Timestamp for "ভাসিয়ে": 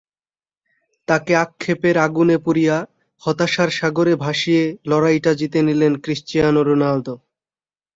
4.23-4.63